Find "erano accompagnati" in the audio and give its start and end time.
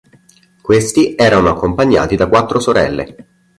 1.15-2.15